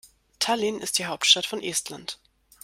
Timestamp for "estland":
1.61-2.17